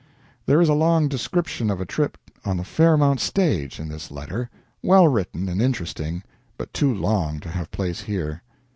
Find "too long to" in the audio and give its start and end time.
6.73-7.49